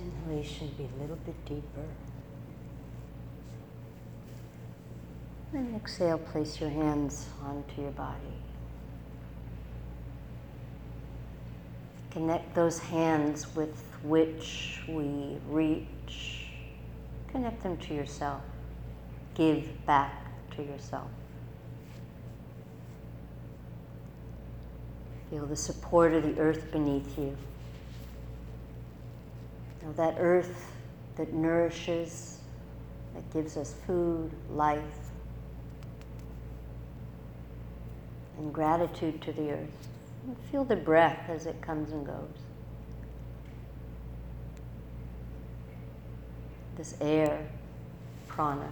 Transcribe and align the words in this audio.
inhalation 0.00 0.72
be 0.76 0.84
a 0.84 1.00
little 1.00 1.18
bit 1.24 1.44
deeper. 1.44 1.86
And 5.52 5.74
exhale, 5.74 6.18
place 6.18 6.60
your 6.60 6.70
hands 6.70 7.26
onto 7.44 7.82
your 7.82 7.90
body. 7.90 8.16
Connect 12.10 12.54
those 12.54 12.78
hands 12.78 13.54
with 13.54 13.82
which 14.02 14.82
we 14.88 15.38
reach. 15.48 16.46
Connect 17.28 17.62
them 17.62 17.76
to 17.78 17.94
yourself. 17.94 18.42
Give 19.34 19.86
back 19.86 20.26
to 20.56 20.62
yourself. 20.62 21.08
Feel 25.30 25.46
the 25.46 25.56
support 25.56 26.12
of 26.12 26.24
the 26.24 26.40
earth 26.40 26.72
beneath 26.72 27.16
you. 27.16 27.36
Now 29.90 29.96
that 29.96 30.16
earth 30.20 30.72
that 31.16 31.32
nourishes, 31.32 32.38
that 33.14 33.28
gives 33.32 33.56
us 33.56 33.74
food, 33.86 34.30
life, 34.52 34.80
and 38.38 38.52
gratitude 38.52 39.20
to 39.22 39.32
the 39.32 39.50
earth. 39.50 39.88
And 40.26 40.36
feel 40.50 40.64
the 40.64 40.76
breath 40.76 41.28
as 41.28 41.46
it 41.46 41.60
comes 41.60 41.90
and 41.90 42.06
goes. 42.06 42.14
This 46.76 46.94
air, 47.00 47.48
prana. 48.28 48.70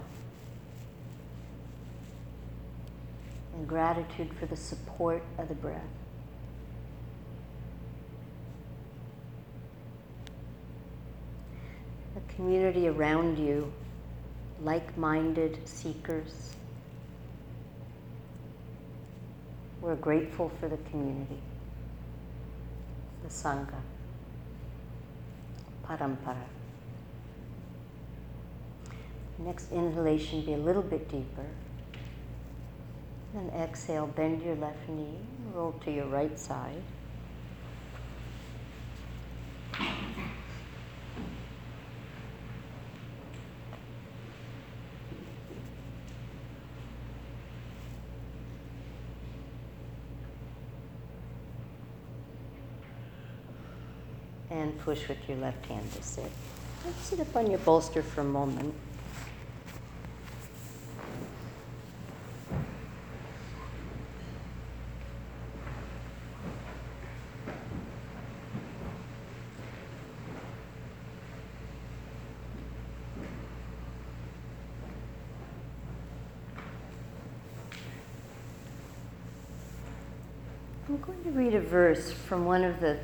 And 3.55 3.67
gratitude 3.67 4.33
for 4.39 4.45
the 4.45 4.55
support 4.55 5.21
of 5.37 5.49
the 5.49 5.55
breath. 5.55 5.98
A 12.19 12.33
community 12.33 12.87
around 12.87 13.39
you, 13.39 13.71
like 14.61 14.97
minded 14.97 15.59
seekers 15.67 16.55
We're 19.81 19.95
grateful 19.95 20.51
for 20.59 20.67
the 20.67 20.77
community, 20.89 21.39
the 23.23 23.29
Sangha, 23.29 23.79
Parampara. 25.85 26.35
Next 29.37 29.71
inhalation, 29.71 30.41
be 30.41 30.53
a 30.53 30.57
little 30.57 30.81
bit 30.81 31.09
deeper. 31.09 31.45
Then 33.33 33.49
exhale, 33.57 34.07
bend 34.07 34.43
your 34.43 34.55
left 34.55 34.89
knee, 34.89 35.15
roll 35.55 35.71
to 35.85 35.91
your 35.91 36.07
right 36.07 36.37
side. 36.37 36.83
And 54.49 54.77
push 54.79 55.07
with 55.07 55.17
your 55.27 55.37
left 55.37 55.65
hand 55.65 55.91
to 55.93 56.03
sit. 56.03 56.31
Sit 57.01 57.19
up 57.19 57.35
on 57.35 57.49
your 57.49 57.59
bolster 57.59 58.01
for 58.01 58.21
a 58.21 58.23
moment. 58.23 58.73
I'm 80.87 80.97
going 81.01 81.23
to 81.23 81.29
read 81.29 81.53
a 81.53 81.59
verse 81.59 82.11
from 82.11 82.45
one 82.45 82.63
of 82.63 82.79
the 82.79 82.97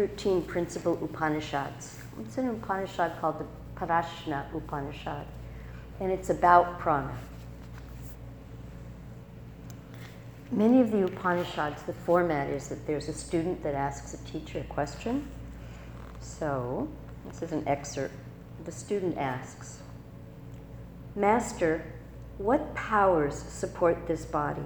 13 0.00 0.40
principal 0.44 0.98
Upanishads. 1.04 1.98
It's 2.22 2.38
an 2.38 2.48
Upanishad 2.48 3.20
called 3.20 3.38
the 3.38 3.44
Prashna 3.78 4.46
Upanishad, 4.54 5.26
and 6.00 6.10
it's 6.10 6.30
about 6.30 6.78
prana. 6.78 7.14
Many 10.50 10.80
of 10.80 10.90
the 10.90 11.04
Upanishads, 11.04 11.82
the 11.82 11.92
format 11.92 12.48
is 12.48 12.68
that 12.68 12.86
there's 12.86 13.10
a 13.10 13.12
student 13.12 13.62
that 13.62 13.74
asks 13.74 14.14
a 14.14 14.24
teacher 14.24 14.60
a 14.60 14.64
question. 14.72 15.28
So, 16.18 16.88
this 17.26 17.42
is 17.42 17.52
an 17.52 17.68
excerpt. 17.68 18.14
The 18.64 18.72
student 18.72 19.18
asks 19.18 19.80
Master, 21.14 21.84
what 22.38 22.74
powers 22.74 23.34
support 23.34 24.06
this 24.06 24.24
body? 24.24 24.64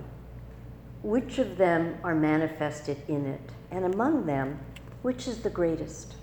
Which 1.03 1.39
of 1.39 1.56
them 1.56 1.99
are 2.05 2.15
manifested 2.15 2.99
in 3.09 3.27
it? 3.27 3.51
And 3.72 3.84
among 3.84 4.27
them, 4.27 4.61
which 5.04 5.28
is 5.28 5.42
the 5.42 5.50
greatest? 5.50 6.15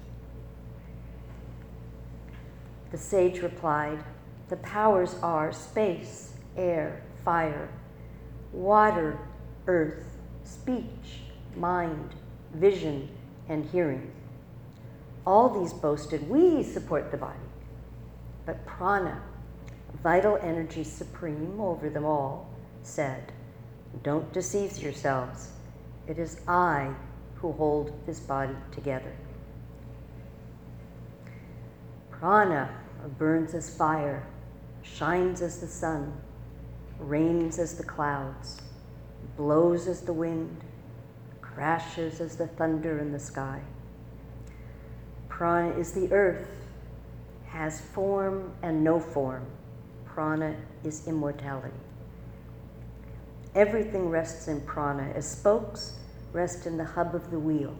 The 2.89 2.97
sage 2.97 3.43
replied, 3.43 4.03
The 4.49 4.55
powers 4.55 5.17
are 5.21 5.53
space, 5.53 6.33
air, 6.57 7.03
fire, 7.23 7.69
water, 8.51 9.19
earth, 9.67 10.17
speech, 10.45 11.21
mind, 11.55 12.15
vision, 12.55 13.07
and 13.47 13.63
hearing. 13.65 14.11
All 15.27 15.61
these 15.61 15.73
boasted, 15.73 16.27
we 16.27 16.63
support 16.63 17.11
the 17.11 17.17
body. 17.17 17.37
But 18.47 18.65
prana, 18.65 19.21
vital 20.01 20.39
energy 20.41 20.83
supreme 20.83 21.61
over 21.61 21.87
them 21.87 22.05
all, 22.05 22.49
said, 22.81 23.31
Don't 24.01 24.33
deceive 24.33 24.79
yourselves. 24.79 25.51
It 26.07 26.17
is 26.17 26.41
I 26.47 26.95
who 27.41 27.51
hold 27.53 27.91
this 28.05 28.19
body 28.19 28.55
together. 28.71 29.11
Prana 32.11 32.69
burns 33.17 33.55
as 33.55 33.75
fire, 33.75 34.27
shines 34.83 35.41
as 35.41 35.59
the 35.59 35.67
sun, 35.67 36.13
rains 36.99 37.57
as 37.57 37.75
the 37.75 37.83
clouds, 37.83 38.61
blows 39.37 39.87
as 39.87 40.01
the 40.01 40.13
wind, 40.13 40.63
crashes 41.41 42.21
as 42.21 42.35
the 42.35 42.45
thunder 42.45 42.99
in 42.99 43.11
the 43.11 43.19
sky. 43.19 43.59
Prana 45.27 45.75
is 45.77 45.93
the 45.93 46.11
earth, 46.11 46.47
has 47.47 47.81
form 47.81 48.53
and 48.61 48.83
no 48.83 48.99
form. 48.99 49.45
Prana 50.05 50.55
is 50.83 51.07
immortality. 51.07 51.73
Everything 53.55 54.09
rests 54.09 54.47
in 54.47 54.61
prana 54.61 55.11
as 55.15 55.29
spokes 55.29 55.93
rest 56.33 56.65
in 56.65 56.77
the 56.77 56.85
hub 56.85 57.13
of 57.13 57.31
the 57.31 57.39
wheel. 57.39 57.75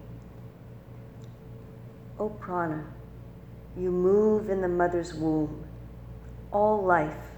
O 2.19 2.29
prana, 2.29 2.85
you 3.77 3.91
move 3.91 4.49
in 4.49 4.61
the 4.61 4.67
mother's 4.67 5.13
womb, 5.13 5.65
all 6.51 6.83
life 6.83 7.31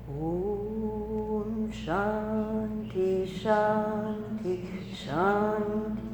Om 0.09 1.69
Shanti 1.73 3.09
Shanti 3.43 4.55
Shanti 5.05 6.06